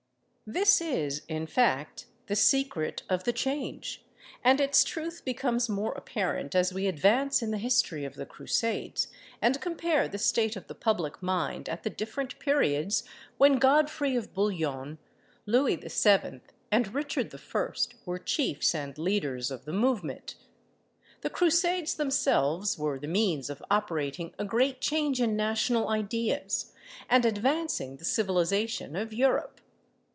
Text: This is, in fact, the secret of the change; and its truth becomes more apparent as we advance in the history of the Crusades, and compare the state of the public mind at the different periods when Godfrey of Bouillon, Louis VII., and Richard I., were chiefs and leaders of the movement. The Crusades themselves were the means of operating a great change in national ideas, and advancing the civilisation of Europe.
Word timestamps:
This 0.51 0.81
is, 0.81 1.21
in 1.29 1.47
fact, 1.47 2.07
the 2.27 2.35
secret 2.35 3.03
of 3.07 3.23
the 3.23 3.31
change; 3.31 4.03
and 4.43 4.59
its 4.59 4.83
truth 4.83 5.23
becomes 5.23 5.69
more 5.69 5.93
apparent 5.93 6.55
as 6.55 6.73
we 6.73 6.87
advance 6.87 7.41
in 7.41 7.51
the 7.51 7.57
history 7.57 8.03
of 8.03 8.15
the 8.15 8.25
Crusades, 8.25 9.07
and 9.41 9.61
compare 9.61 10.09
the 10.09 10.17
state 10.17 10.57
of 10.57 10.67
the 10.67 10.75
public 10.75 11.23
mind 11.23 11.69
at 11.69 11.83
the 11.83 11.89
different 11.89 12.37
periods 12.37 13.05
when 13.37 13.59
Godfrey 13.59 14.17
of 14.17 14.33
Bouillon, 14.33 14.97
Louis 15.45 15.77
VII., 15.77 16.41
and 16.69 16.93
Richard 16.93 17.33
I., 17.33 17.39
were 18.05 18.19
chiefs 18.19 18.75
and 18.75 18.97
leaders 18.97 19.51
of 19.51 19.63
the 19.63 19.71
movement. 19.71 20.35
The 21.21 21.29
Crusades 21.29 21.95
themselves 21.95 22.77
were 22.77 22.99
the 22.99 23.07
means 23.07 23.49
of 23.49 23.63
operating 23.71 24.33
a 24.37 24.43
great 24.43 24.81
change 24.81 25.21
in 25.21 25.37
national 25.37 25.87
ideas, 25.87 26.73
and 27.09 27.23
advancing 27.25 27.95
the 27.95 28.03
civilisation 28.03 28.97
of 28.97 29.13
Europe. 29.13 29.61